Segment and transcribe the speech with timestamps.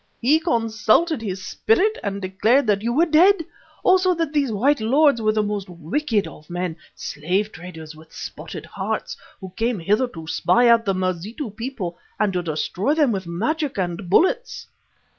[0.19, 3.45] He consulted his Spirit and declared that you were dead;
[3.83, 8.65] also that these white lords were the most wicked of men, slave traders with spotted
[8.65, 13.27] hearts, who came hither to spy out the Mazitu people and to destroy them with
[13.27, 14.65] magic and bullets."